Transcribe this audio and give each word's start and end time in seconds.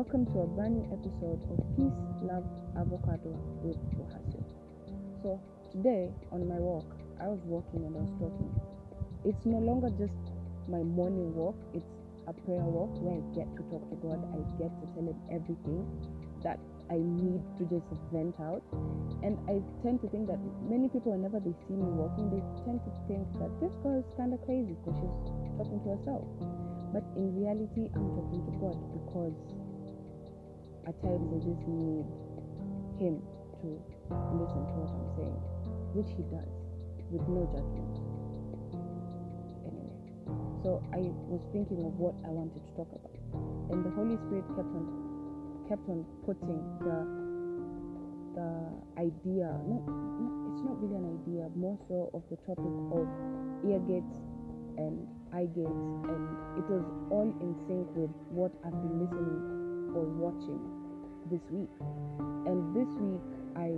welcome 0.00 0.24
to 0.32 0.40
a 0.40 0.46
brand 0.56 0.80
new 0.80 0.88
episode 0.96 1.36
of 1.52 1.60
Peace, 1.76 2.00
Love, 2.24 2.48
Avocado 2.72 3.36
with 3.60 3.76
Ohasio. 4.00 4.40
So, 5.20 5.36
today 5.76 6.08
on 6.32 6.48
my 6.48 6.56
walk, 6.56 6.88
I 7.20 7.28
was 7.28 7.36
walking 7.44 7.84
and 7.84 7.92
I 7.92 8.08
was 8.08 8.14
talking. 8.16 8.48
It's 9.28 9.44
no 9.44 9.60
longer 9.60 9.92
just 10.00 10.16
my 10.72 10.80
morning 10.80 11.36
walk, 11.36 11.52
it's 11.76 11.84
a 12.24 12.32
prayer 12.32 12.64
walk 12.64 12.96
where 13.04 13.20
I 13.20 13.22
get 13.36 13.44
to 13.60 13.62
talk 13.68 13.84
to 13.92 13.96
God, 14.00 14.24
I 14.32 14.40
get 14.56 14.72
to 14.72 14.84
tell 14.96 15.04
Him 15.04 15.20
everything 15.28 15.84
that 16.48 16.56
I 16.88 16.96
need 16.96 17.44
to 17.60 17.68
just 17.68 17.84
vent 18.08 18.40
out. 18.40 18.64
And 19.20 19.36
I 19.52 19.60
tend 19.84 20.00
to 20.00 20.08
think 20.08 20.32
that 20.32 20.40
many 20.64 20.88
people, 20.88 21.12
whenever 21.12 21.44
they 21.44 21.52
see 21.68 21.76
me 21.76 21.84
walking, 21.92 22.32
they 22.32 22.40
tend 22.64 22.80
to 22.88 22.92
think 23.04 23.28
that 23.36 23.52
this 23.60 23.76
girl 23.84 24.00
is 24.00 24.08
kind 24.16 24.32
of 24.32 24.40
crazy 24.48 24.72
because 24.80 24.96
she's 24.96 25.16
talking 25.60 25.76
to 25.84 25.92
herself. 25.92 26.24
But 26.88 27.04
in 27.20 27.36
reality, 27.36 27.92
I'm 27.92 28.08
talking 28.16 28.40
to 28.48 28.52
God 28.64 28.80
because 28.96 29.59
at 30.86 30.96
times 31.02 31.28
I 31.32 31.38
just 31.44 31.64
need 31.68 32.06
Him 32.96 33.20
to 33.60 33.68
listen 34.36 34.62
to 34.64 34.74
what 34.80 34.90
I'm 34.96 35.08
saying, 35.16 35.40
which 35.92 36.10
He 36.16 36.22
does 36.32 36.48
with 37.12 37.26
no 37.28 37.44
judgment. 37.52 37.94
Anyway, 39.66 39.96
so 40.62 40.80
I 40.94 41.10
was 41.28 41.42
thinking 41.52 41.84
of 41.84 41.92
what 42.00 42.14
I 42.24 42.30
wanted 42.32 42.62
to 42.64 42.72
talk 42.78 42.88
about, 42.94 43.12
and 43.70 43.84
the 43.84 43.92
Holy 43.92 44.16
Spirit 44.26 44.46
kept 44.56 44.72
on 44.72 44.86
kept 45.68 45.84
on 45.90 46.06
putting 46.24 46.60
the 46.80 46.98
the 48.34 48.48
idea. 48.96 49.52
Not, 49.68 49.84
it's 50.50 50.62
not 50.64 50.80
really 50.80 50.96
an 50.96 51.18
idea, 51.20 51.50
more 51.54 51.78
so 51.88 52.10
of 52.14 52.22
the 52.30 52.36
topic 52.48 52.72
of 52.94 53.06
ear 53.68 53.80
gates 53.84 54.16
and 54.78 55.06
eye 55.34 55.50
gates, 55.52 55.82
and 56.08 56.22
it 56.58 56.66
was 56.66 56.84
all 57.10 57.28
in 57.28 57.54
sync 57.68 57.86
with 57.94 58.10
what 58.30 58.50
I've 58.64 58.74
been 58.82 59.02
listening 59.02 59.59
or 59.94 60.04
watching 60.18 60.60
this 61.30 61.42
week. 61.50 61.70
And 62.46 62.74
this 62.74 62.90
week 62.98 63.22
I 63.56 63.70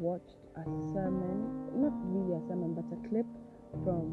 watched 0.00 0.40
a 0.56 0.64
sermon, 0.92 1.70
not 1.76 1.94
really 2.10 2.36
a 2.36 2.42
sermon, 2.48 2.74
but 2.74 2.88
a 2.92 2.98
clip 3.08 3.26
from 3.84 4.10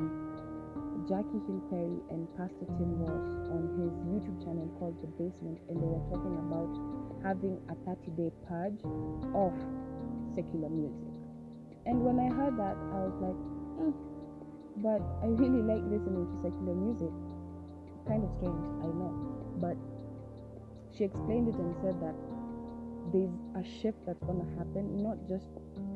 Jackie 1.08 1.42
Hill 1.45 1.62
Perry 1.70 2.02
and 2.09 2.25
Pastor 2.34 2.66
Tim 2.78 2.97
Ross 3.06 3.25
on 3.53 3.62
his 3.78 3.94
YouTube 4.09 4.42
channel 4.42 4.66
called 4.80 4.97
The 5.06 5.09
Basement, 5.22 5.62
and 5.70 5.78
they 5.78 5.86
were 5.86 6.02
talking 6.09 6.34
about 6.50 6.73
having 7.22 7.62
a 7.69 7.75
30 7.86 8.09
day 8.17 8.31
purge 8.50 8.81
of 9.38 9.53
secular 10.34 10.69
music. 10.69 11.06
And 11.86 12.02
when 12.02 12.17
I 12.17 12.34
heard 12.34 12.58
that, 12.58 12.73
I 12.73 12.97
was 13.06 13.16
like, 13.22 13.38
mm, 13.78 13.94
but 14.81 15.02
I 15.22 15.30
really 15.30 15.62
like 15.62 15.86
listening 15.86 16.25
to 16.25 16.36
secular 16.42 16.73
music. 16.73 17.14
Kind 18.09 18.25
of 18.25 18.31
strange, 18.42 18.66
I 18.81 18.90
know. 18.90 19.14
But 19.62 19.78
she 20.98 21.04
explained 21.04 21.50
it 21.50 21.56
and 21.56 21.76
said 21.84 22.00
that 22.00 22.16
there's 23.12 23.36
a 23.56 23.64
shift 23.82 23.98
that's 24.06 24.22
going 24.24 24.40
to 24.40 24.50
happen, 24.58 25.04
not 25.04 25.18
just 25.28 25.46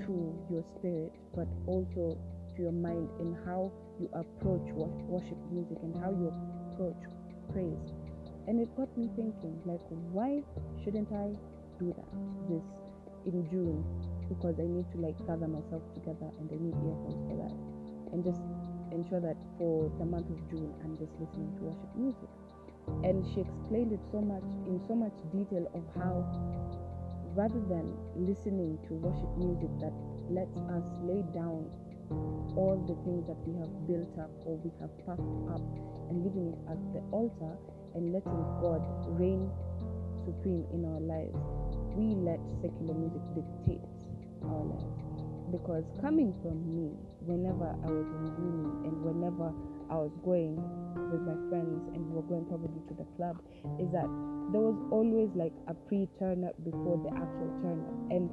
to 0.05 0.35
your 0.51 0.63
spirit, 0.77 1.13
but 1.35 1.47
also 1.65 2.17
to 2.55 2.61
your 2.61 2.71
mind 2.71 3.09
in 3.19 3.35
how 3.45 3.71
you 3.99 4.09
approach 4.13 4.67
worship 5.07 5.37
music 5.51 5.77
and 5.83 5.95
how 6.03 6.11
you 6.11 6.31
approach 6.73 6.99
praise. 7.51 7.93
And 8.47 8.59
it 8.59 8.69
got 8.75 8.89
me 8.97 9.09
thinking, 9.15 9.59
like, 9.65 9.81
why 10.11 10.41
shouldn't 10.83 11.11
I 11.11 11.31
do 11.79 11.93
that 11.95 12.11
this 12.49 12.63
in 13.25 13.47
June? 13.49 13.83
Because 14.27 14.59
I 14.59 14.67
need 14.67 14.85
to 14.91 14.97
like 14.99 15.17
gather 15.25 15.47
myself 15.47 15.81
together 15.93 16.29
and 16.39 16.49
I 16.51 16.57
need 16.59 16.75
earphones 16.75 17.23
for 17.29 17.35
that. 17.39 17.55
And 18.13 18.23
just 18.23 18.41
ensure 18.91 19.21
that 19.21 19.37
for 19.57 19.91
the 19.99 20.05
month 20.05 20.29
of 20.29 20.39
June 20.49 20.73
I'm 20.83 20.97
just 20.97 21.13
listening 21.19 21.53
to 21.57 21.63
worship 21.65 21.95
music. 21.95 22.29
And 23.03 23.25
she 23.33 23.41
explained 23.41 23.93
it 23.93 24.03
so 24.11 24.21
much 24.21 24.43
in 24.67 24.81
so 24.87 24.95
much 24.95 25.13
detail 25.31 25.65
of 25.73 25.83
how 25.95 26.25
rather 27.35 27.61
than 27.69 27.95
listening 28.15 28.77
to 28.87 28.93
worship 28.99 29.31
music 29.37 29.69
that 29.79 29.93
lets 30.29 30.57
us 30.75 30.85
lay 31.05 31.23
down 31.33 31.69
all 32.57 32.75
the 32.89 32.97
things 33.05 33.25
that 33.29 33.37
we 33.45 33.53
have 33.55 33.69
built 33.85 34.09
up 34.17 34.31
or 34.45 34.57
we 34.65 34.71
have 34.81 34.89
packed 35.05 35.21
up 35.53 35.61
and 36.09 36.25
leaving 36.25 36.51
it 36.51 36.59
at 36.67 36.79
the 36.93 37.01
altar 37.13 37.53
and 37.95 38.11
letting 38.11 38.41
God 38.61 38.81
reign 39.17 39.49
supreme 40.25 40.65
in 40.73 40.85
our 40.85 41.01
lives, 41.01 41.37
we 41.97 42.13
let 42.21 42.39
secular 42.61 42.93
music 42.93 43.21
dictate 43.33 43.85
our 44.45 44.65
lives. 44.65 44.99
Because 45.51 45.85
coming 46.01 46.33
from 46.41 46.61
me, 46.69 46.93
whenever 47.25 47.73
I 47.81 47.89
was 47.89 48.05
in 48.05 48.25
uni 48.37 48.89
and 48.89 48.95
whenever 49.01 49.49
I 49.89 49.95
was 49.97 50.13
going 50.23 50.55
with 51.09 51.21
my 51.25 51.37
friends 51.49 51.81
and 51.93 52.05
we 52.07 52.13
were 52.15 52.27
going 52.29 52.45
probably 52.45 52.81
to 52.87 52.93
the 52.93 53.07
club, 53.17 53.41
is 53.81 53.89
that 53.91 54.07
there 54.53 54.61
was 54.61 54.77
always 54.89 55.29
like 55.33 55.53
a 55.67 55.73
pre 55.73 56.07
turn 56.17 56.45
up 56.45 56.55
before 56.63 57.01
the 57.01 57.11
actual 57.13 57.49
turn 57.61 57.81
up. 57.85 57.97
And 58.13 58.29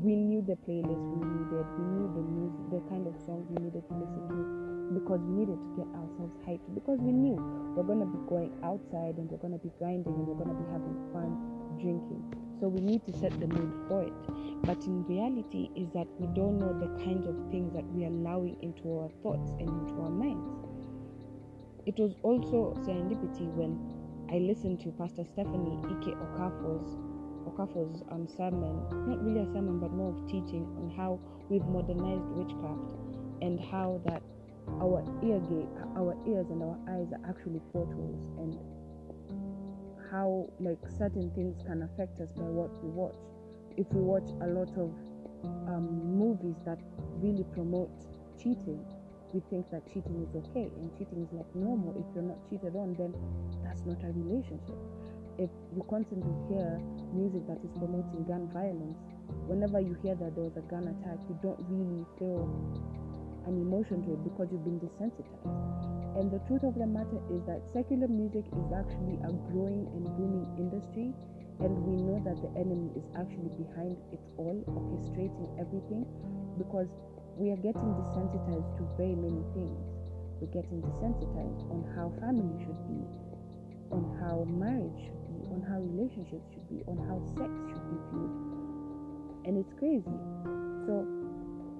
we 0.00 0.16
knew 0.16 0.40
the 0.40 0.56
playlist 0.64 1.04
we 1.16 1.20
needed, 1.24 1.66
we 1.76 1.84
knew 1.96 2.08
the 2.12 2.24
music, 2.24 2.62
the 2.72 2.82
kind 2.88 3.06
of 3.06 3.14
songs 3.24 3.44
we 3.52 3.60
needed 3.64 3.84
to 3.88 3.94
listen 3.96 4.24
to 4.28 4.62
because 4.92 5.20
we 5.24 5.44
needed 5.44 5.56
to 5.56 5.68
get 5.76 5.88
ourselves 5.96 6.36
hyped 6.44 6.68
because 6.74 6.98
we 7.00 7.12
knew 7.12 7.36
we're 7.76 7.86
gonna 7.86 8.06
be 8.06 8.20
going 8.28 8.52
outside 8.64 9.16
and 9.16 9.30
we're 9.30 9.40
gonna 9.40 9.58
be 9.58 9.70
grinding 9.78 10.12
and 10.12 10.26
we're 10.26 10.36
gonna 10.36 10.56
be 10.56 10.68
having 10.72 10.96
fun 11.12 11.32
drinking. 11.80 12.20
So 12.60 12.68
we 12.68 12.80
need 12.80 13.04
to 13.06 13.12
set 13.18 13.32
the 13.40 13.46
mood 13.46 13.72
for 13.88 14.02
it. 14.04 14.12
But 14.62 14.78
in 14.84 15.04
reality 15.06 15.70
is 15.74 15.88
that 15.94 16.06
we 16.20 16.26
don't 16.34 16.58
know 16.58 16.72
the 16.78 16.92
kinds 17.02 17.26
of 17.26 17.34
things 17.50 17.72
that 17.74 17.84
we 17.92 18.04
are 18.04 18.12
allowing 18.12 18.56
into 18.62 18.86
our 19.00 19.10
thoughts 19.22 19.50
and 19.58 19.68
into 19.68 20.00
our 20.02 20.10
minds. 20.10 20.61
It 21.84 21.98
was 21.98 22.14
also 22.22 22.78
serendipity 22.86 23.50
when 23.58 23.74
I 24.30 24.38
listened 24.38 24.80
to 24.82 24.92
Pastor 24.92 25.24
Stephanie 25.24 25.82
Ike 25.82 26.14
Okafor's 26.14 26.94
Okafor's 27.42 28.02
um, 28.10 28.28
sermon, 28.28 28.86
not 29.10 29.18
really 29.24 29.40
a 29.40 29.52
sermon, 29.52 29.80
but 29.80 29.90
more 29.92 30.14
of 30.14 30.26
teaching 30.30 30.62
on 30.78 30.94
how 30.96 31.18
we've 31.48 31.66
modernized 31.66 32.30
witchcraft 32.38 32.94
and 33.42 33.58
how 33.58 34.00
that 34.06 34.22
our 34.80 35.02
ear 35.26 35.40
gate, 35.50 35.68
our 35.96 36.14
ears 36.26 36.46
and 36.50 36.62
our 36.62 36.78
eyes 36.88 37.10
are 37.10 37.28
actually 37.28 37.60
portals 37.72 38.30
and 38.38 38.56
how 40.10 40.48
like 40.60 40.78
certain 40.96 41.30
things 41.34 41.62
can 41.66 41.82
affect 41.82 42.20
us 42.20 42.30
by 42.32 42.44
what 42.44 42.70
we 42.84 42.90
watch. 42.90 43.16
If 43.76 43.90
we 43.92 44.00
watch 44.02 44.30
a 44.40 44.46
lot 44.46 44.70
of 44.78 44.94
um, 45.66 45.98
movies 46.16 46.62
that 46.64 46.78
really 47.18 47.44
promote 47.52 47.90
cheating, 48.38 48.84
we 49.32 49.40
think 49.48 49.64
that 49.72 49.84
cheating 49.88 50.20
is 50.20 50.32
okay 50.36 50.68
and 50.68 50.92
cheating 50.96 51.24
is 51.24 51.32
like 51.32 51.48
normal. 51.56 51.96
If 51.96 52.04
you're 52.14 52.24
not 52.24 52.38
cheated 52.48 52.76
on, 52.76 52.94
then 53.00 53.16
that's 53.64 53.80
not 53.88 54.00
a 54.04 54.12
relationship. 54.12 54.76
If 55.40 55.48
you 55.72 55.80
constantly 55.88 56.28
hear 56.52 56.76
music 57.16 57.48
that 57.48 57.56
is 57.64 57.72
promoting 57.80 58.28
gun 58.28 58.52
violence, 58.52 59.00
whenever 59.48 59.80
you 59.80 59.96
hear 60.04 60.14
that 60.20 60.36
there 60.36 60.44
was 60.44 60.56
a 60.60 60.64
gun 60.68 60.84
attack, 60.84 61.16
you 61.28 61.36
don't 61.40 61.58
really 61.72 62.04
feel 62.20 62.44
an 63.48 63.56
emotion 63.56 64.04
to 64.04 64.12
it 64.12 64.22
because 64.22 64.52
you've 64.52 64.68
been 64.68 64.78
desensitized. 64.78 66.20
And 66.20 66.28
the 66.28 66.44
truth 66.44 66.62
of 66.68 66.76
the 66.76 66.84
matter 66.84 67.16
is 67.32 67.40
that 67.48 67.64
secular 67.72 68.06
music 68.06 68.44
is 68.44 68.68
actually 68.76 69.16
a 69.24 69.32
growing 69.48 69.88
and 69.96 70.04
booming 70.20 70.44
industry, 70.60 71.16
and 71.64 71.72
we 71.88 71.96
know 71.96 72.20
that 72.28 72.36
the 72.44 72.52
enemy 72.60 72.92
is 72.92 73.08
actually 73.16 73.48
behind 73.56 73.96
it 74.12 74.20
all, 74.36 74.60
orchestrating 74.68 75.48
everything, 75.56 76.04
because 76.60 76.92
we 77.36 77.50
are 77.50 77.60
getting 77.60 77.90
desensitized 77.96 78.76
to 78.76 78.82
very 78.96 79.16
many 79.16 79.42
things. 79.56 79.80
We're 80.40 80.52
getting 80.52 80.82
desensitized 80.82 81.64
on 81.70 81.86
how 81.96 82.12
family 82.20 82.52
should 82.60 82.82
be, 82.90 83.00
on 83.94 84.04
how 84.20 84.44
marriage 84.52 85.00
should 85.06 85.22
be, 85.30 85.48
on 85.48 85.64
how 85.64 85.80
relationships 85.80 86.44
should 86.52 86.68
be, 86.68 86.84
on 86.90 86.98
how 87.08 87.16
sex 87.38 87.50
should 87.70 87.86
be 87.88 87.98
viewed. 88.10 88.36
And 89.46 89.54
it's 89.56 89.72
crazy. 89.78 90.18
So 90.84 91.06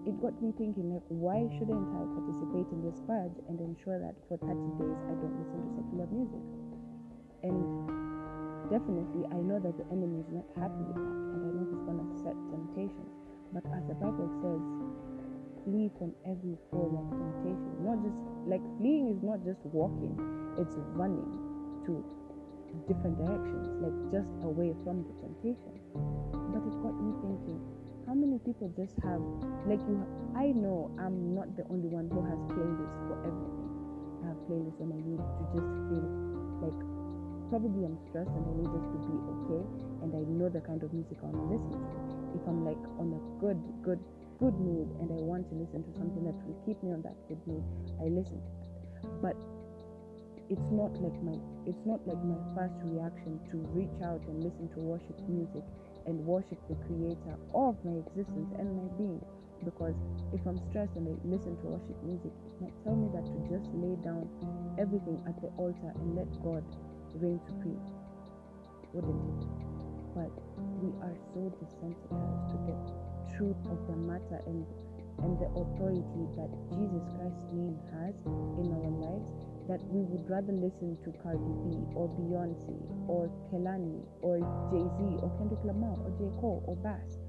it 0.02 0.18
got 0.18 0.34
me 0.42 0.50
thinking 0.58 0.94
like 0.94 1.06
why 1.10 1.46
shouldn't 1.58 1.86
I 1.94 2.02
participate 2.18 2.66
in 2.74 2.82
this 2.82 2.98
purge 3.06 3.38
and 3.46 3.58
ensure 3.62 4.02
that 4.02 4.18
for 4.26 4.34
30 4.42 4.50
days 4.82 4.98
I 5.06 5.14
don't 5.14 5.36
listen 5.38 5.58
to 5.62 5.70
secular 5.78 6.08
music? 6.10 6.42
And 7.46 7.62
definitely 8.66 9.30
I 9.30 9.38
know 9.42 9.62
that 9.62 9.78
the 9.78 9.86
enemy 9.94 10.26
is 10.26 10.30
not 10.34 10.46
happy 10.58 10.82
with 10.90 10.98
that 10.98 11.18
and 11.22 11.38
I 11.38 11.48
know 11.54 11.66
he's 11.70 11.86
gonna 11.86 12.06
set 12.18 12.34
temptations. 12.50 13.14
But 13.54 13.62
as 13.70 13.86
the 13.86 13.94
Bible 13.94 14.26
says, 14.42 14.81
flee 15.64 15.90
from 15.98 16.14
every 16.26 16.56
form 16.70 16.96
of 16.98 17.06
temptation. 17.10 17.72
Not 17.82 18.02
just 18.02 18.18
like 18.46 18.62
fleeing 18.78 19.10
is 19.14 19.22
not 19.22 19.44
just 19.44 19.60
walking, 19.70 20.14
it's 20.58 20.74
running 20.98 21.26
to 21.86 22.02
different 22.88 23.18
directions, 23.18 23.68
like 23.82 23.96
just 24.10 24.30
away 24.42 24.74
from 24.84 25.04
the 25.04 25.14
temptation. 25.22 25.74
But 26.52 26.62
it 26.66 26.74
got 26.82 26.96
me 26.98 27.12
thinking, 27.22 27.60
how 28.06 28.14
many 28.14 28.38
people 28.42 28.66
just 28.74 28.98
have 29.00 29.22
like 29.64 29.80
you 29.86 29.96
i 30.34 30.50
know 30.52 30.90
i'm 30.98 31.34
not 31.34 31.46
the 31.56 31.62
only 31.70 31.86
one 31.86 32.10
who 32.10 32.20
has 32.26 32.38
playlists 32.50 32.98
for 33.06 33.16
everything 33.22 33.70
i 34.20 34.34
have 34.34 34.38
playlists 34.50 34.78
when 34.82 34.90
i 34.90 35.00
need 35.06 35.22
to 35.22 35.42
just 35.54 35.70
feel 35.86 36.06
like 36.60 36.80
probably 37.48 37.86
i'm 37.86 37.96
stressed 38.10 38.32
and 38.34 38.42
i 38.42 38.54
need 38.58 38.70
just 38.74 38.88
to 38.90 38.98
be 39.06 39.16
okay 39.32 39.62
and 40.02 40.10
i 40.18 40.22
know 40.34 40.50
the 40.50 40.60
kind 40.66 40.82
of 40.82 40.90
music 40.92 41.16
i 41.22 41.30
want 41.30 41.38
to 41.38 41.46
listen 41.54 41.78
to 41.78 41.94
if 42.34 42.42
i'm 42.50 42.66
like 42.66 42.84
on 42.98 43.14
a 43.14 43.20
good 43.38 43.58
good 43.86 44.02
good 44.42 44.58
mood 44.58 44.90
and 44.98 45.06
i 45.14 45.20
want 45.22 45.46
to 45.46 45.54
listen 45.54 45.86
to 45.86 45.92
something 45.94 46.26
that 46.26 46.34
will 46.42 46.58
keep 46.66 46.76
me 46.82 46.90
on 46.90 47.00
that 47.06 47.14
good 47.30 47.38
mood 47.46 47.62
i 48.02 48.10
listen 48.10 48.42
to 48.42 48.50
that 48.58 48.66
but 49.22 49.38
it's 50.50 50.70
not 50.74 50.90
like 50.98 51.14
my 51.22 51.38
it's 51.64 51.86
not 51.86 52.02
like 52.10 52.18
my 52.26 52.36
first 52.58 52.74
reaction 52.82 53.38
to 53.46 53.62
reach 53.70 53.94
out 54.02 54.20
and 54.26 54.42
listen 54.42 54.66
to 54.74 54.82
worship 54.82 55.14
music 55.30 55.62
and 56.10 56.18
worship 56.26 56.58
the 56.66 56.74
creator 56.90 57.38
of 57.54 57.78
my 57.86 58.02
existence 58.02 58.50
and 58.58 58.66
my 58.74 58.90
being 58.98 59.22
because 59.64 59.94
if 60.32 60.40
I'm 60.46 60.58
stressed 60.70 60.94
and 60.96 61.06
I 61.06 61.14
listen 61.22 61.56
to 61.62 61.66
worship 61.70 61.98
music, 62.02 62.32
it 62.34 62.54
might 62.60 62.74
tell 62.82 62.96
me 62.98 63.08
that 63.14 63.22
to 63.22 63.38
just 63.46 63.70
lay 63.78 63.94
down 64.02 64.26
everything 64.78 65.22
at 65.26 65.38
the 65.40 65.48
altar 65.54 65.94
and 65.94 66.16
let 66.18 66.26
God 66.42 66.64
reign 67.14 67.40
supreme. 67.46 67.80
Wouldn't 68.92 69.22
it? 69.22 69.46
But 70.14 70.32
we 70.82 70.90
are 71.06 71.14
so 71.32 71.48
desensitized 71.62 72.44
to 72.50 72.56
the 72.66 72.76
truth 73.38 73.62
of 73.70 73.78
the 73.86 73.96
matter 73.96 74.42
and 74.46 74.66
and 75.22 75.38
the 75.38 75.46
authority 75.54 76.24
that 76.34 76.50
Jesus 76.74 77.04
Christ's 77.14 77.46
name 77.54 77.78
has 77.94 78.16
in 78.58 78.66
our 78.74 78.90
lives 78.98 79.30
that 79.70 79.78
we 79.94 80.02
would 80.02 80.26
rather 80.26 80.50
listen 80.50 80.98
to 81.06 81.14
Cardi 81.22 81.52
B 81.62 81.78
or 81.94 82.10
Beyonce 82.18 82.74
or 83.06 83.30
Kehlani 83.46 84.02
or 84.20 84.42
Jay 84.72 84.82
Z 84.82 85.22
or 85.22 85.30
Kendrick 85.38 85.62
Lamar 85.62 85.94
or 86.02 86.10
J. 86.18 86.26
Cole 86.40 86.64
or 86.66 86.74
Bas 86.82 87.22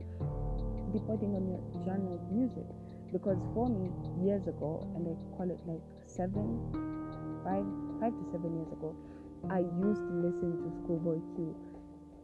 depending 0.94 1.34
on 1.36 1.44
your 1.50 1.62
genre 1.84 2.14
of 2.14 2.24
music. 2.32 2.66
Because 3.12 3.38
for 3.54 3.70
me, 3.70 3.90
years 4.26 4.48
ago, 4.48 4.86
and 4.96 5.06
I 5.06 5.14
call 5.38 5.50
it 5.50 5.60
like 5.66 5.82
seven, 6.06 6.58
five, 7.44 7.66
five 8.00 8.14
to 8.14 8.24
seven 8.32 8.58
years 8.58 8.72
ago, 8.74 8.96
I 9.50 9.60
used 9.60 10.02
to 10.02 10.14
listen 10.22 10.58
to 10.62 10.68
Schoolboy 10.82 11.22
Q. 11.36 11.73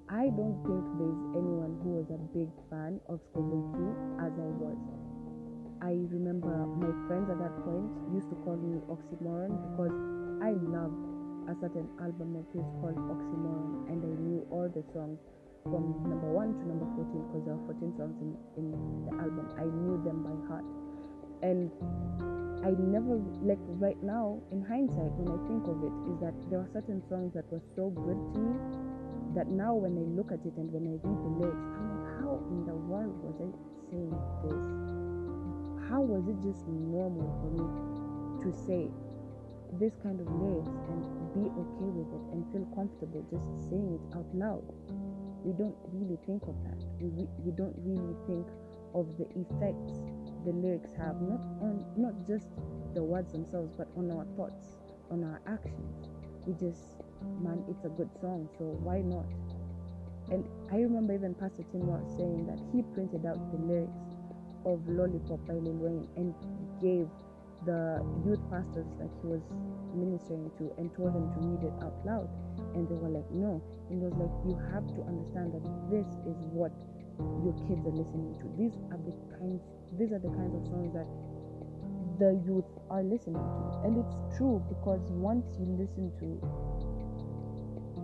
I 0.09 0.25
don't 0.33 0.57
think 0.65 0.81
there's 0.97 1.21
anyone 1.37 1.77
who 1.85 2.01
was 2.01 2.09
a 2.09 2.17
big 2.33 2.49
fan 2.73 2.97
of 3.05 3.21
Q 3.29 3.45
as 4.17 4.33
I 4.33 4.49
was. 4.57 4.73
I 5.85 6.01
remember 6.09 6.49
my 6.81 6.89
friends 7.05 7.29
at 7.29 7.37
that 7.37 7.53
point 7.61 7.93
used 8.09 8.25
to 8.33 8.37
call 8.41 8.57
me 8.57 8.81
Oxymoron 8.89 9.53
because 9.69 9.93
I 10.41 10.57
loved 10.65 10.97
a 11.45 11.53
certain 11.61 11.85
album 12.01 12.41
of 12.41 12.49
his 12.57 12.65
called 12.81 12.97
Oxymoron 12.97 13.85
and 13.93 14.01
I 14.01 14.13
knew 14.17 14.41
all 14.49 14.65
the 14.65 14.81
songs 14.97 15.21
from 15.69 15.93
number 16.01 16.33
1 16.33 16.57
to 16.57 16.63
number 16.65 16.89
14 16.97 17.29
because 17.29 17.45
there 17.45 17.53
are 17.53 17.65
14 17.69 17.93
songs 17.93 18.17
in, 18.17 18.33
in 18.57 18.65
the 19.05 19.13
album. 19.13 19.45
I 19.61 19.69
knew 19.69 20.01
them 20.01 20.25
by 20.25 20.33
heart. 20.49 20.65
And 21.45 21.69
I 22.65 22.73
never, 22.73 23.21
like 23.45 23.61
right 23.77 24.01
now, 24.01 24.41
in 24.49 24.65
hindsight, 24.65 25.13
when 25.21 25.29
I 25.29 25.39
think 25.45 25.69
of 25.69 25.77
it, 25.85 25.93
is 26.09 26.17
that 26.25 26.33
there 26.49 26.65
were 26.65 26.71
certain 26.73 27.05
songs 27.13 27.37
that 27.37 27.45
were 27.53 27.61
so 27.77 27.93
good 27.93 28.17
to 28.33 28.39
me 28.41 28.88
that 29.35 29.47
now 29.47 29.73
when 29.73 29.97
I 29.97 30.05
look 30.15 30.31
at 30.31 30.41
it 30.45 30.55
and 30.57 30.71
when 30.71 30.85
I 30.89 30.95
read 31.01 31.19
the 31.21 31.31
lyrics, 31.37 31.65
I'm 31.75 31.87
like, 31.93 32.09
how 32.21 32.41
in 32.49 32.65
the 32.65 32.77
world 32.87 33.15
was 33.21 33.37
I 33.41 33.49
saying 33.89 34.13
this? 34.45 34.63
How 35.89 36.01
was 36.01 36.27
it 36.29 36.37
just 36.45 36.67
normal 36.67 37.27
for 37.41 37.49
me 37.53 37.65
to 38.45 38.49
say 38.65 38.89
this 39.77 39.93
kind 40.01 40.19
of 40.21 40.27
lyrics 40.29 40.73
and 40.89 41.01
be 41.33 41.45
okay 41.49 41.89
with 41.93 42.09
it 42.09 42.25
and 42.33 42.41
feel 42.53 42.65
comfortable 42.73 43.21
just 43.29 43.47
saying 43.69 43.97
it 43.97 44.03
out 44.17 44.29
loud? 44.33 44.65
we 45.43 45.53
don't 45.53 45.75
really 45.93 46.17
think 46.25 46.43
of 46.43 46.55
that. 46.63 46.79
We, 46.99 47.27
we 47.43 47.51
don't 47.55 47.75
really 47.79 48.15
think 48.27 48.47
of 48.93 49.07
the 49.17 49.25
effects 49.39 50.03
the 50.45 50.51
lyrics 50.51 50.91
have, 50.97 51.21
not 51.21 51.39
on 51.63 51.85
not 51.95 52.13
just 52.27 52.47
the 52.93 53.03
words 53.03 53.31
themselves, 53.31 53.71
but 53.77 53.87
on 53.95 54.11
our 54.11 54.25
thoughts, 54.35 54.77
on 55.11 55.23
our 55.23 55.41
actions. 55.47 56.07
We 56.45 56.53
just, 56.53 57.01
man, 57.41 57.63
it's 57.69 57.83
a 57.85 57.89
good 57.89 58.09
song, 58.21 58.49
so 58.57 58.65
why 58.83 59.01
not? 59.01 59.25
And 60.31 60.45
I 60.71 60.85
remember 60.85 61.13
even 61.13 61.33
Pastor 61.33 61.65
Tim 61.71 61.87
was 61.87 62.05
saying 62.17 62.45
that 62.45 62.59
he 62.71 62.83
printed 62.93 63.25
out 63.25 63.39
the 63.51 63.57
lyrics 63.57 64.13
of 64.65 64.85
Lollipop 64.87 65.41
by 65.47 65.57
Lil 65.57 65.79
Wayne 65.81 66.07
and 66.17 66.35
gave 66.77 67.09
the 67.65 67.99
youth 68.23 68.39
pastors 68.47 68.87
that 69.01 69.09
he 69.19 69.27
was 69.27 69.43
ministering 69.91 70.51
to 70.61 70.71
and 70.77 70.93
told 70.95 71.11
them 71.17 71.27
to 71.33 71.39
read 71.43 71.63
it 71.65 71.75
out 71.83 71.97
loud. 72.05 72.29
And 72.77 72.87
they 72.87 72.95
were 72.95 73.09
like, 73.09 73.27
no. 73.33 73.59
And 73.89 73.99
it 73.99 74.05
was 74.05 74.15
like, 74.15 74.31
you 74.45 74.55
have 74.71 74.85
to 74.95 75.01
understand 75.09 75.57
that 75.57 75.65
this 75.89 76.07
is 76.29 76.37
what 76.53 76.71
your 77.43 77.55
kids 77.67 77.83
are 77.83 77.95
listening 77.95 78.37
to. 78.39 78.45
These 78.55 78.77
are 78.93 79.01
the 79.01 79.15
kinds 79.35 79.65
these 79.97 80.13
are 80.13 80.21
the 80.21 80.29
kinds 80.29 80.53
of 80.53 80.63
songs 80.69 80.93
that 80.93 81.09
the 82.21 82.37
youth 82.45 82.67
are 82.89 83.01
listening 83.01 83.41
to. 83.41 83.63
And 83.83 83.97
it's 83.97 84.15
true 84.37 84.61
because 84.69 85.01
once 85.09 85.45
you 85.57 85.65
listen 85.75 86.13
to 86.21 86.27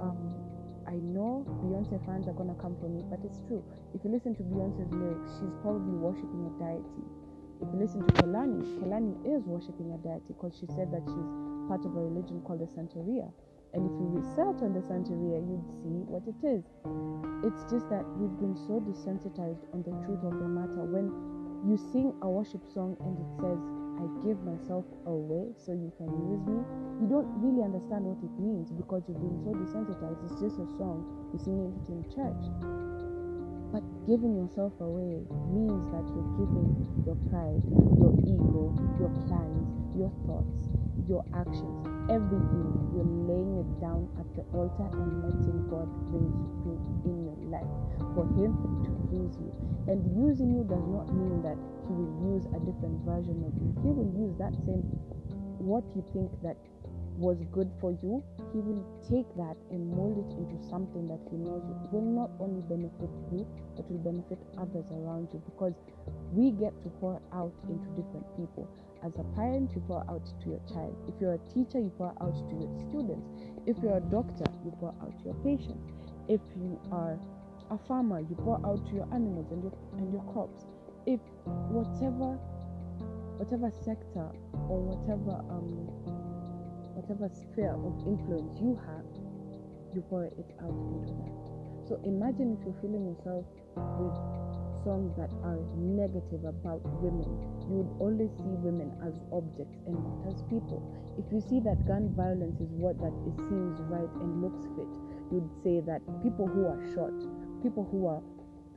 um 0.05 0.17
I 0.87 1.01
know 1.01 1.41
Beyonce 1.65 1.97
fans 2.05 2.27
are 2.27 2.37
gonna 2.37 2.55
come 2.61 2.77
for 2.79 2.87
me, 2.87 3.01
but 3.09 3.19
it's 3.25 3.41
true. 3.49 3.65
If 3.97 4.05
you 4.05 4.11
listen 4.13 4.35
to 4.37 4.43
Beyonce's 4.43 4.91
lyrics, 4.93 5.33
she's 5.41 5.55
probably 5.65 5.97
worshiping 5.97 6.45
a 6.45 6.53
deity 6.61 7.05
if 7.61 7.71
you 7.71 7.79
listen 7.79 8.03
to 8.03 8.11
Kehlani, 8.19 8.61
Kehlani 8.79 9.15
is 9.23 9.43
worshipping 9.47 9.91
a 9.95 9.97
deity 10.03 10.27
because 10.27 10.51
she 10.59 10.67
said 10.75 10.91
that 10.91 11.03
she's 11.07 11.31
part 11.71 11.85
of 11.87 11.95
a 11.95 12.01
religion 12.03 12.41
called 12.43 12.59
the 12.59 12.67
Santeria. 12.75 13.31
And 13.73 13.87
if 13.87 13.93
you 13.95 14.07
research 14.11 14.59
on 14.59 14.75
the 14.75 14.83
Santeria, 14.83 15.39
you'd 15.39 15.63
see 15.79 16.03
what 16.03 16.23
it 16.27 16.35
is. 16.43 16.63
It's 17.47 17.63
just 17.71 17.87
that 17.91 18.03
we've 18.19 18.35
been 18.43 18.55
so 18.67 18.83
desensitized 18.83 19.63
on 19.71 19.83
the 19.87 19.95
truth 20.03 20.23
of 20.23 20.35
the 20.35 20.47
matter. 20.47 20.83
When 20.83 21.11
you 21.63 21.79
sing 21.91 22.11
a 22.21 22.29
worship 22.29 22.63
song 22.73 22.95
and 22.99 23.15
it 23.19 23.29
says, 23.39 23.59
I 23.95 24.05
give 24.27 24.43
myself 24.43 24.83
away 25.07 25.55
so 25.55 25.71
you 25.71 25.91
can 25.95 26.11
use 26.27 26.43
me, 26.43 26.59
you 26.99 27.07
don't 27.07 27.31
really 27.39 27.63
understand 27.63 28.03
what 28.03 28.19
it 28.19 28.35
means 28.35 28.71
because 28.71 29.07
you've 29.07 29.23
been 29.23 29.39
so 29.39 29.55
desensitized. 29.55 30.19
It's 30.27 30.39
just 30.43 30.59
a 30.59 30.67
song, 30.75 31.03
you 31.31 31.39
sing 31.39 31.63
it 31.63 31.87
in 31.87 32.03
church. 32.11 32.43
But 33.71 33.83
giving 34.07 34.35
yourself 34.35 34.75
away 34.83 35.23
means 35.51 35.83
that 35.95 36.03
you're 36.11 36.31
giving 36.39 36.75
your 37.07 37.15
pride, 37.31 37.63
your 37.99 38.13
ego, 38.27 38.75
your 38.99 39.11
plans, 39.27 39.67
your 39.95 40.11
thoughts, 40.27 40.74
your 41.07 41.23
actions, 41.35 41.75
everything. 42.09 42.71
You're 42.95 43.11
laying 43.27 43.59
it 43.59 43.69
down 43.83 44.07
at 44.19 44.27
the 44.35 44.43
altar 44.55 44.87
and 44.95 45.23
letting 45.23 45.67
God 45.67 45.87
reign 46.11 46.31
supreme 46.39 46.81
in 47.03 47.17
your 47.27 47.39
life 47.51 47.73
for 48.15 48.25
Him 48.39 48.55
to 48.83 48.91
use 49.11 49.35
you. 49.39 49.51
And 49.91 50.01
using 50.15 50.55
you 50.55 50.63
does 50.63 50.85
not 50.87 51.11
mean 51.11 51.43
that 51.43 51.59
He 51.87 51.93
will 51.93 52.15
use 52.33 52.45
a 52.55 52.59
different 52.63 53.03
version 53.03 53.43
of 53.43 53.53
you. 53.59 53.69
He 53.83 53.89
will 53.91 54.11
use 54.15 54.33
that 54.39 54.55
same 54.65 54.83
what 55.59 55.83
you 55.95 56.03
think 56.13 56.29
that 56.43 56.57
was 57.17 57.37
good 57.51 57.71
for 57.79 57.91
you, 58.03 58.23
He 58.53 58.59
will 58.59 58.83
take 59.07 59.27
that 59.37 59.55
and 59.71 59.89
mold 59.95 60.19
it 60.19 60.31
into 60.37 60.59
something 60.69 61.07
that 61.07 61.19
He 61.31 61.37
knows 61.37 61.63
will 61.91 62.01
not 62.01 62.29
only 62.39 62.61
benefit 62.67 63.09
you, 63.31 63.47
but 63.75 63.89
will 63.89 64.03
benefit 64.03 64.37
others 64.57 64.85
around 64.91 65.29
you 65.33 65.41
because 65.45 65.73
we 66.33 66.51
get 66.51 66.75
to 66.83 66.89
pour 66.99 67.21
out 67.33 67.53
into 67.69 67.87
different 67.95 68.27
people. 68.35 68.67
As 69.05 69.13
a 69.19 69.23
parent, 69.37 69.69
you 69.75 69.81
pour 69.85 70.01
out 70.09 70.25
to 70.41 70.49
your 70.49 70.61
child. 70.65 70.97
If 71.07 71.21
you're 71.21 71.37
a 71.37 71.43
teacher, 71.53 71.77
you 71.77 71.93
pour 71.95 72.09
out 72.25 72.33
to 72.49 72.55
your 72.57 72.73
students. 72.89 73.29
If 73.69 73.77
you're 73.83 73.97
a 73.97 74.05
doctor, 74.09 74.49
you 74.65 74.73
pour 74.79 74.97
out 74.97 75.13
to 75.19 75.25
your 75.29 75.37
patients. 75.45 75.93
If 76.27 76.41
you 76.57 76.81
are 76.91 77.19
a 77.69 77.77
farmer, 77.87 78.21
you 78.21 78.33
pour 78.33 78.57
out 78.65 78.81
to 78.89 78.93
your 78.97 79.05
animals 79.13 79.45
and 79.51 79.61
your, 79.61 79.77
and 80.01 80.11
your 80.11 80.25
crops. 80.33 80.65
If 81.05 81.21
whatever 81.69 82.41
whatever 83.37 83.69
sector 83.85 84.25
or 84.73 84.81
whatever 84.81 85.37
um, 85.53 85.85
whatever 86.97 87.29
sphere 87.29 87.77
of 87.77 87.93
influence 88.09 88.57
you 88.57 88.73
have, 88.89 89.05
you 89.93 90.01
pour 90.09 90.25
it 90.25 90.49
out 90.65 90.73
into 90.97 91.13
that. 91.13 91.33
So 91.85 92.01
imagine 92.09 92.57
if 92.57 92.65
you're 92.65 92.81
feeling 92.81 93.05
yourself 93.05 93.45
with 94.01 94.17
songs 94.85 95.09
that 95.17 95.33
are 95.41 95.57
negative 95.75 96.45
about 96.45 96.79
women, 97.01 97.25
you 97.65 97.81
would 97.81 97.91
only 97.97 98.29
see 98.37 98.53
women 98.61 98.93
as 99.01 99.17
objects 99.33 99.81
and 99.89 99.97
not 99.97 100.29
as 100.29 100.45
people. 100.45 100.79
If 101.17 101.25
you 101.33 101.41
see 101.41 101.57
that 101.65 101.81
gun 101.89 102.13
violence 102.13 102.61
is 102.61 102.69
what 102.77 103.01
that 103.01 103.11
it 103.25 103.35
seems 103.49 103.81
right 103.89 104.13
and 104.21 104.45
looks 104.45 104.69
fit, 104.77 104.93
you'd 105.33 105.49
say 105.65 105.81
that 105.89 106.05
people 106.21 106.45
who 106.45 106.69
are 106.69 106.77
shot, 106.93 107.17
people 107.65 107.89
who 107.89 108.05
are 108.05 108.21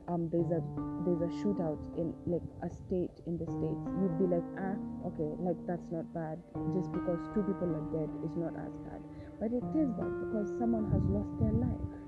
um, 0.09 0.25
there's 0.33 0.49
a 0.49 0.57
there's 1.05 1.21
a 1.21 1.29
shootout 1.37 1.77
in 1.93 2.09
like 2.25 2.41
a 2.65 2.69
state 2.73 3.13
in 3.29 3.37
the 3.37 3.45
states, 3.45 3.85
you'd 4.01 4.17
be 4.17 4.25
like, 4.25 4.47
ah, 4.57 4.73
okay, 5.13 5.29
like 5.37 5.61
that's 5.69 5.85
not 5.93 6.09
bad. 6.17 6.41
Just 6.73 6.89
because 6.89 7.21
two 7.37 7.45
people 7.45 7.69
are 7.69 7.85
dead 7.93 8.09
is 8.25 8.33
not 8.33 8.57
as 8.57 8.73
bad, 8.89 9.05
but 9.37 9.53
it 9.53 9.61
is 9.77 9.93
bad 9.93 10.09
because 10.25 10.49
someone 10.57 10.89
has 10.89 11.05
lost 11.13 11.29
their 11.37 11.53
life. 11.53 11.98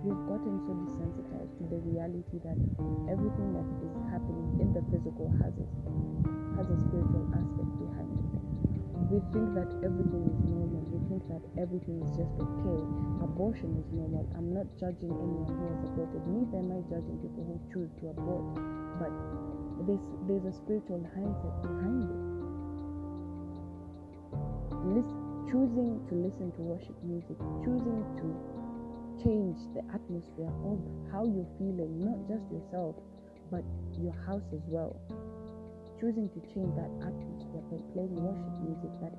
We've 0.00 0.16
gotten 0.32 0.56
so 0.64 0.72
desensitized 0.88 1.60
to 1.60 1.64
the 1.68 1.76
reality 1.84 2.40
that 2.40 2.56
everything 3.04 3.52
that 3.52 3.68
is 3.84 3.92
happening 4.08 4.48
in 4.56 4.72
the 4.72 4.80
physical 4.88 5.28
has 5.44 5.52
a, 5.60 5.66
has 6.56 6.72
a 6.72 6.78
spiritual 6.88 7.28
aspect 7.36 7.68
behind 7.76 8.08
it. 8.08 8.32
We 9.12 9.20
think 9.28 9.52
that 9.60 9.68
everything 9.84 10.24
is 10.24 10.40
normal. 10.48 10.88
We 10.88 11.04
think 11.04 11.20
that 11.28 11.44
everything 11.60 12.00
is 12.00 12.16
just 12.16 12.32
okay. 12.32 12.80
Abortion 13.20 13.76
is 13.76 13.92
normal. 13.92 14.24
I'm 14.40 14.56
not 14.56 14.72
judging 14.80 15.12
anyone 15.12 15.52
who 15.52 15.68
has 15.68 15.84
aborted. 15.92 16.24
Neither 16.32 16.64
am 16.64 16.72
I 16.72 16.80
judging 16.88 17.20
people 17.20 17.44
who 17.44 17.60
choose 17.68 17.92
to 18.00 18.16
abort. 18.16 18.56
But 18.96 19.12
there's, 19.84 20.00
there's 20.24 20.48
a 20.48 20.54
spiritual 20.56 21.04
hindsight 21.12 21.60
behind 21.60 22.08
it. 22.08 22.24
Listen, 24.96 25.20
choosing 25.44 26.00
to 26.08 26.14
listen 26.16 26.48
to 26.56 26.60
worship 26.64 26.96
music, 27.04 27.36
choosing 27.60 28.00
to 28.16 28.59
change 29.22 29.58
the 29.74 29.82
atmosphere 29.92 30.52
of 30.64 30.78
how 31.12 31.24
you're 31.24 31.48
feeling, 31.58 32.00
not 32.00 32.18
just 32.28 32.44
yourself, 32.50 32.96
but 33.50 33.64
your 34.00 34.14
house 34.26 34.46
as 34.52 34.62
well 34.66 34.96
choosing 36.00 36.30
to 36.30 36.40
change 36.48 36.72
that 36.80 36.88
atmosphere 37.04 37.60
by 37.68 37.76
playing 37.92 38.16
worship 38.16 38.56
music 38.64 38.92
that 39.04 39.12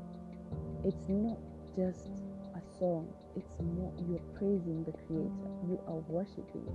it's 0.83 1.05
not 1.07 1.37
just 1.77 2.09
a 2.57 2.61
song. 2.79 3.07
It's 3.37 3.53
more 3.61 3.93
you're 4.09 4.25
praising 4.33 4.83
the 4.83 4.91
creator. 5.05 5.29
You 5.69 5.79
are 5.85 6.01
worshiping 6.09 6.65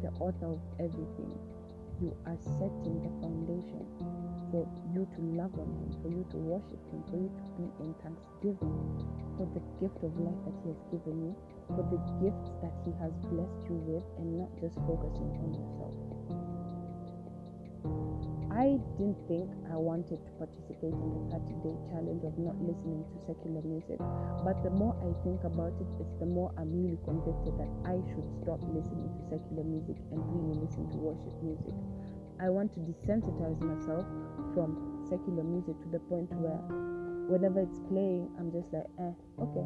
the 0.00 0.08
author 0.18 0.56
of 0.56 0.60
everything. 0.80 1.36
You 2.02 2.10
are 2.26 2.36
setting 2.58 2.98
the 2.98 3.14
foundation 3.22 3.86
for 4.50 4.66
you 4.90 5.06
to 5.06 5.20
love 5.38 5.54
on 5.54 5.70
him, 5.70 5.94
for 6.02 6.10
you 6.10 6.26
to 6.34 6.36
worship 6.36 6.82
him, 6.90 6.98
for 7.06 7.14
you 7.14 7.30
to 7.30 7.44
be 7.54 7.70
in 7.78 7.94
thanksgiving 8.02 8.74
for 9.38 9.46
the 9.54 9.62
gift 9.78 10.02
of 10.02 10.10
life 10.18 10.34
that 10.42 10.56
he 10.66 10.74
has 10.74 10.82
given 10.90 11.30
you, 11.30 11.32
for 11.70 11.86
the 11.94 12.02
gifts 12.18 12.50
that 12.58 12.74
he 12.82 12.90
has 12.98 13.14
blessed 13.30 13.62
you 13.70 13.78
with, 13.86 14.02
and 14.18 14.34
not 14.34 14.50
just 14.58 14.74
focusing 14.82 15.30
on 15.46 15.54
yourself. 15.54 16.41
I 18.52 18.76
didn't 19.00 19.16
think 19.32 19.48
I 19.72 19.80
wanted 19.80 20.20
to 20.20 20.30
participate 20.36 20.92
in 20.92 21.08
the 21.16 21.40
30 21.40 21.64
day 21.64 21.72
challenge 21.88 22.20
of 22.20 22.36
not 22.36 22.52
listening 22.60 23.00
to 23.00 23.16
secular 23.24 23.64
music, 23.64 23.96
but 24.44 24.60
the 24.60 24.68
more 24.68 24.92
I 25.00 25.08
think 25.24 25.40
about 25.48 25.72
it, 25.80 25.88
it's 25.96 26.12
the 26.20 26.28
more 26.28 26.52
I'm 26.60 26.68
really 26.68 27.00
convicted 27.08 27.56
that 27.56 27.72
I 27.88 27.96
should 28.12 28.28
stop 28.44 28.60
listening 28.76 29.08
to 29.08 29.20
secular 29.32 29.64
music 29.64 29.96
and 30.12 30.20
really 30.36 30.60
listen 30.68 30.84
to 30.92 30.96
worship 31.00 31.32
music. 31.40 31.72
I 32.36 32.52
want 32.52 32.76
to 32.76 32.84
desensitize 32.84 33.56
myself 33.64 34.04
from 34.52 35.00
secular 35.08 35.48
music 35.48 35.80
to 35.80 35.88
the 35.88 36.04
point 36.12 36.28
where 36.36 36.60
whenever 37.32 37.64
it's 37.64 37.80
playing, 37.88 38.28
I'm 38.36 38.52
just 38.52 38.68
like, 38.68 38.84
eh, 39.00 39.16
okay. 39.48 39.64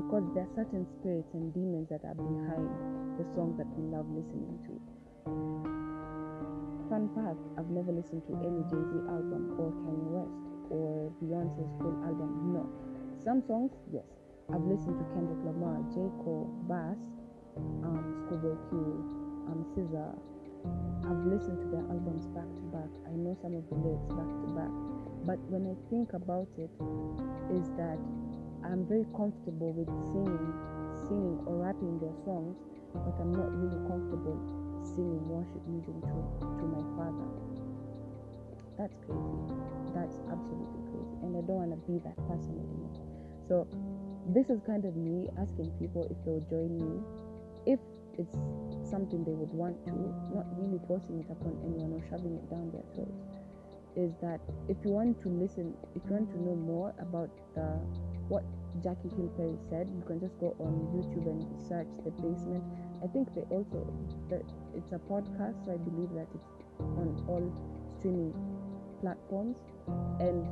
Because 0.00 0.24
there 0.32 0.48
are 0.48 0.54
certain 0.56 0.88
spirits 0.96 1.28
and 1.36 1.52
demons 1.52 1.92
that 1.92 2.00
are 2.08 2.16
behind 2.16 2.72
the 3.20 3.28
songs 3.36 3.60
that 3.60 3.68
we 3.76 3.84
love 3.92 4.08
listening 4.08 4.56
to. 4.64 5.03
Fun 6.94 7.10
fact 7.10 7.42
I've 7.58 7.74
never 7.74 7.90
listened 7.90 8.22
to 8.30 8.38
any 8.38 8.62
Jay 8.70 8.78
Z 8.78 8.92
album 9.10 9.58
or 9.58 9.74
Kanye 9.82 10.14
West 10.14 10.38
or 10.70 11.10
Beyonce's 11.18 11.66
full 11.82 11.98
album. 12.06 12.54
No. 12.54 12.70
Some 13.18 13.42
songs, 13.42 13.74
yes. 13.90 14.06
I've 14.54 14.62
listened 14.62 15.02
to 15.02 15.04
Kendrick 15.10 15.42
Lamar, 15.42 15.82
J. 15.90 16.06
Cole, 16.22 16.46
Bas, 16.70 16.94
um, 17.58 17.98
Schoolboy 18.22 18.54
Q, 18.70 18.78
um, 19.50 19.66
SZA. 19.74 20.06
I've 21.10 21.26
listened 21.26 21.66
to 21.66 21.68
their 21.74 21.82
albums 21.90 22.30
back 22.30 22.46
to 22.46 22.62
back. 22.70 22.90
I 23.10 23.18
know 23.18 23.34
some 23.42 23.58
of 23.58 23.66
the 23.66 23.74
lyrics 23.74 24.14
back 24.14 24.30
to 24.30 24.48
back. 24.54 24.74
But 25.26 25.42
when 25.50 25.66
I 25.66 25.74
think 25.90 26.14
about 26.14 26.46
it, 26.62 26.70
is 27.58 27.74
that 27.74 27.98
I'm 28.62 28.86
very 28.86 29.10
comfortable 29.18 29.74
with 29.74 29.90
singing, 30.14 30.46
singing 31.10 31.42
or 31.42 31.58
rapping 31.58 31.98
their 31.98 32.14
songs, 32.22 32.54
but 32.94 33.18
I'm 33.18 33.34
not 33.34 33.50
really 33.50 33.82
comfortable 33.90 34.63
singing 34.84 35.24
worship 35.28 35.64
music 35.66 35.96
to, 36.04 36.16
to 36.44 36.64
my 36.68 36.84
father. 36.96 37.28
That's 38.76 38.94
crazy. 39.06 39.40
That's 39.96 40.16
absolutely 40.28 40.82
crazy. 40.90 41.16
And 41.24 41.32
I 41.38 41.42
don't 41.46 41.60
want 41.64 41.72
to 41.72 41.80
be 41.88 41.98
that 42.04 42.18
person 42.28 42.58
anymore. 42.58 42.94
So, 43.48 43.66
this 44.32 44.48
is 44.48 44.60
kind 44.66 44.84
of 44.84 44.96
me 44.96 45.28
asking 45.40 45.70
people 45.78 46.08
if 46.08 46.16
they'll 46.24 46.44
join 46.48 46.80
me. 46.80 47.00
If 47.66 47.80
it's 48.18 48.36
something 48.88 49.24
they 49.24 49.34
would 49.34 49.52
want 49.52 49.76
to, 49.86 49.94
not 50.34 50.46
really 50.56 50.80
forcing 50.86 51.20
it 51.20 51.28
upon 51.30 51.56
anyone 51.64 51.92
or 51.92 52.02
shoving 52.08 52.34
it 52.36 52.46
down 52.50 52.70
their 52.72 52.84
throats. 52.94 53.24
Is 53.94 54.12
that 54.22 54.40
if 54.68 54.76
you 54.84 54.90
want 54.90 55.22
to 55.22 55.28
listen, 55.28 55.74
if 55.94 56.02
you 56.08 56.18
want 56.18 56.30
to 56.32 56.38
know 56.42 56.56
more 56.56 56.94
about 56.98 57.30
the 57.54 57.78
what 58.26 58.42
Jackie 58.82 59.12
Hill 59.14 59.30
Perry 59.36 59.54
said, 59.70 59.86
you 59.94 60.02
can 60.06 60.18
just 60.18 60.34
go 60.40 60.56
on 60.58 60.74
YouTube 60.90 61.30
and 61.30 61.46
search 61.68 61.86
the 62.02 62.10
basement 62.18 62.64
I 63.02 63.06
think 63.08 63.34
they 63.34 63.42
also 63.50 63.82
it's 64.74 64.92
a 64.92 64.98
podcast, 64.98 65.64
so 65.64 65.72
I 65.72 65.78
believe 65.78 66.10
that 66.14 66.28
it's 66.34 66.50
on 66.98 67.14
all 67.28 67.46
streaming 67.98 68.34
platforms, 69.00 69.58
and 70.20 70.46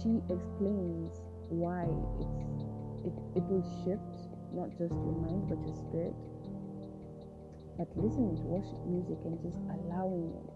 she 0.00 0.22
explains 0.32 1.22
why 1.48 1.86
it's 2.20 2.64
it, 3.06 3.14
it 3.36 3.44
will 3.50 3.66
shift 3.82 4.30
not 4.54 4.70
just 4.78 4.94
your 4.94 5.16
mind 5.26 5.48
but 5.48 5.58
your 5.66 5.74
spirit. 5.74 6.14
But 7.78 7.88
listening 7.96 8.36
to 8.36 8.44
worship 8.46 8.78
music 8.86 9.18
and 9.24 9.40
just 9.42 9.58
allowing 9.66 10.28
it 10.28 10.48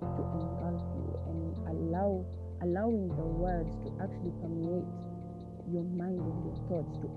to 0.00 0.22
engulf 0.36 0.84
you 0.94 1.08
and 1.26 1.42
allow 1.74 2.24
allowing 2.62 3.08
the 3.08 3.24
words 3.24 3.74
to 3.82 3.88
actually 4.02 4.34
permeate 4.42 4.86
your 5.70 5.84
mind 5.96 6.20
and 6.20 6.38
your 6.44 6.58
thoughts 6.68 6.98
to 7.02 7.08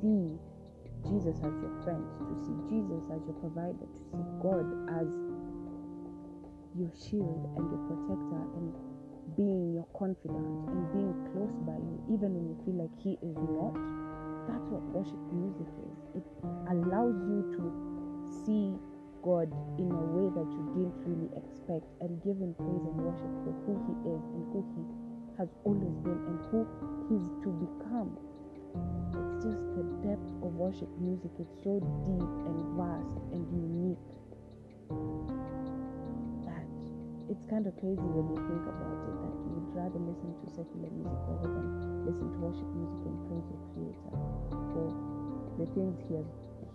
see 0.00 0.38
Jesus 1.06 1.36
as 1.38 1.54
your 1.62 1.74
friend, 1.84 2.02
to 2.26 2.34
see 2.42 2.56
Jesus 2.68 3.02
as 3.12 3.22
your 3.26 3.38
provider, 3.38 3.86
to 3.86 4.00
see 4.10 4.24
God 4.42 4.66
as 4.98 5.08
your 6.76 6.90
shield 6.94 7.42
and 7.56 7.64
your 7.70 7.82
protector 7.90 8.42
and 8.58 8.72
being 9.36 9.74
your 9.74 9.86
confidant 9.94 10.46
and 10.70 10.82
being 10.94 11.14
close 11.32 11.54
by 11.66 11.76
you, 11.78 11.96
even 12.10 12.34
when 12.34 12.44
you 12.50 12.56
feel 12.64 12.78
like 12.82 12.94
He 13.02 13.18
is 13.22 13.36
not. 13.36 13.74
That's 14.48 14.66
what 14.72 14.80
worship 14.96 15.20
music 15.30 15.68
is. 15.84 16.22
It 16.22 16.26
allows 16.72 17.14
you 17.28 17.44
to 17.60 17.62
see 18.42 18.72
God 19.22 19.50
in 19.76 19.90
a 19.92 20.04
way 20.16 20.26
that 20.32 20.48
you 20.48 20.62
didn't 20.72 20.98
really 21.04 21.28
expect 21.36 21.84
and 22.00 22.16
give 22.24 22.38
Him 22.40 22.54
praise 22.56 22.84
and 22.86 22.96
worship 23.02 23.32
for 23.44 23.52
who 23.66 23.74
He 23.84 23.94
is 24.08 24.22
and 24.32 24.44
who 24.54 24.60
He 24.72 24.82
has 25.36 25.50
always 25.64 25.94
been 26.00 26.16
and 26.16 26.38
who 26.48 26.64
He's 27.12 27.28
to 27.44 27.48
become 27.52 28.16
it's 28.74 29.44
just 29.44 29.62
the 29.76 29.84
depth 30.04 30.28
of 30.44 30.50
worship 30.58 30.90
music 30.98 31.30
It's 31.38 31.56
so 31.64 31.78
deep 31.80 32.32
and 32.48 32.58
vast 32.76 33.16
and 33.32 33.42
unique 33.54 34.08
that 36.44 36.66
it's 37.30 37.44
kind 37.48 37.66
of 37.66 37.72
crazy 37.80 38.02
when 38.02 38.26
you 38.32 38.38
think 38.48 38.64
about 38.66 38.98
it 39.08 39.16
that 39.22 39.34
you 39.44 39.50
would 39.56 39.70
rather 39.76 40.00
listen 40.00 40.30
to 40.42 40.46
secular 40.52 40.90
music 40.92 41.20
rather 41.30 41.50
than 41.50 41.66
listen 42.04 42.28
to 42.32 42.38
worship 42.40 42.68
music 42.76 43.00
and 43.06 43.16
praise 43.28 43.46
your 43.48 43.62
creator 43.72 44.12
for 44.72 44.86
the 45.58 45.66
things 45.74 45.96
he 46.08 46.14
has 46.16 46.28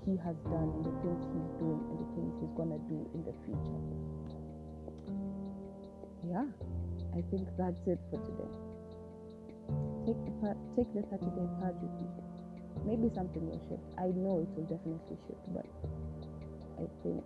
he 0.05 0.17
has 0.17 0.35
done 0.51 0.67
and 0.75 0.83
the 0.83 0.91
things 0.99 1.23
he's 1.31 1.51
doing 1.59 1.79
and 1.79 1.97
the 1.99 2.09
things 2.15 2.31
he's 2.41 2.51
gonna 2.59 2.79
do 2.91 2.99
in 3.15 3.23
the 3.23 3.31
future. 3.47 3.81
Yeah, 6.27 6.45
I 7.15 7.21
think 7.31 7.47
that's 7.57 7.87
it 7.87 7.99
for 8.11 8.19
today. 8.19 8.72
Take 10.03 10.19
the 10.19 10.51
take 10.75 10.91
the 10.91 11.03
30 11.15 11.31
day 11.31 11.47
purge 11.63 11.79
with 11.79 11.95
you. 11.95 12.11
Maybe 12.83 13.07
something 13.15 13.39
will 13.47 13.61
shift. 13.71 13.87
I 13.95 14.11
know 14.11 14.43
it 14.43 14.51
will 14.51 14.67
definitely 14.67 15.15
shift, 15.23 15.39
but 15.55 15.63
I 16.75 16.83
think 16.99 17.23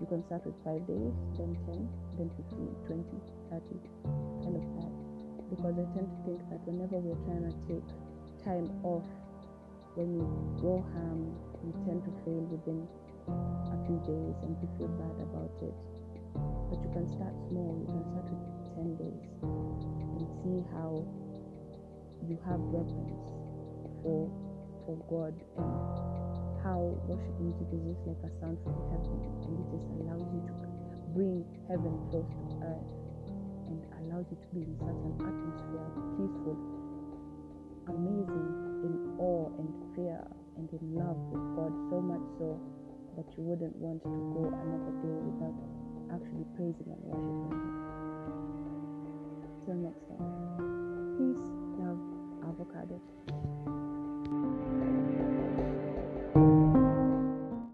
you 0.00 0.06
can 0.08 0.24
start 0.24 0.40
with 0.48 0.56
five 0.64 0.80
days, 0.88 1.12
then 1.36 1.52
10, 1.68 1.84
then 2.16 2.32
15, 2.48 2.64
20, 2.88 3.04
30, 3.52 3.76
kind 4.40 4.56
of 4.56 4.64
that. 4.80 4.92
Because 5.52 5.74
I 5.76 5.84
tend 5.92 6.08
to 6.08 6.18
think 6.24 6.40
that 6.48 6.64
whenever 6.64 6.96
we're 6.96 7.20
trying 7.28 7.44
to 7.44 7.54
take 7.68 7.84
time 8.40 8.72
off, 8.88 9.04
when 9.92 10.16
we 10.16 10.24
go 10.64 10.80
ham, 10.96 11.28
we 11.60 11.76
tend 11.84 12.00
to 12.08 12.12
fail 12.24 12.40
within 12.48 12.88
a 13.28 13.76
few 13.84 14.00
days 14.08 14.36
and 14.48 14.56
we 14.56 14.66
feel 14.80 14.88
bad 14.96 15.16
about 15.28 15.52
it. 15.60 15.76
But 16.72 16.80
you 16.80 16.90
can 16.96 17.04
start 17.04 17.36
small, 17.52 17.76
you 17.84 17.88
can 17.92 18.00
start 18.16 18.26
with 18.32 18.48
10 18.80 18.96
days 18.96 19.24
and 19.44 20.24
see 20.40 20.64
how 20.72 21.04
you 22.26 22.38
have 22.46 22.58
reverence 22.72 23.22
for 24.02 24.26
for 24.86 24.96
God 25.06 25.36
and 25.60 26.08
how 26.64 26.80
worship 27.06 27.36
music 27.38 27.68
is 27.70 27.82
just 27.86 28.02
like 28.08 28.22
a 28.26 28.30
sound 28.40 28.58
from 28.64 28.74
heaven 28.90 29.20
and 29.46 29.54
it 29.62 29.66
just 29.70 29.86
allows 30.00 30.26
you 30.32 30.42
to 30.48 30.54
bring 31.14 31.44
heaven 31.68 31.94
close 32.10 32.26
to 32.26 32.46
earth 32.64 32.90
and 33.68 33.78
allows 34.00 34.26
you 34.32 34.38
to 34.40 34.48
be 34.50 34.64
in 34.64 34.74
such 34.80 34.96
an 34.96 35.14
atmosphere 35.22 35.88
peaceful, 36.16 36.56
amazing 37.88 38.50
in 38.84 38.94
awe 39.20 39.48
and 39.60 39.70
fear 39.94 40.20
and 40.56 40.68
in 40.72 40.84
love 40.96 41.16
with 41.30 41.46
God 41.54 41.72
so 41.90 42.00
much 42.00 42.26
so 42.38 42.58
that 43.16 43.26
you 43.36 43.42
wouldn't 43.44 43.76
want 43.76 44.02
to 44.02 44.10
go 44.34 44.46
another 44.48 44.94
day 45.04 45.18
without 45.26 45.56
actually 46.14 46.46
praising 46.56 46.88
and 46.90 47.02
worshiping 47.02 47.50
Him. 47.50 47.76
Till 49.64 49.74
next 49.74 50.06
time. 50.08 50.32
Peace. 51.18 51.57
convocada. 52.58 53.47